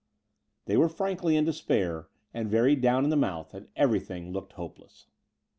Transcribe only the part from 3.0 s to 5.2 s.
in the mouth; and everything looked hopeless.